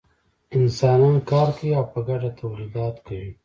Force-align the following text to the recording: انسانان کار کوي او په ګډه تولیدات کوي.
انسانان 0.57 1.15
کار 1.31 1.47
کوي 1.57 1.71
او 1.79 1.85
په 1.93 1.99
ګډه 2.07 2.29
تولیدات 2.39 2.95
کوي. 3.07 3.31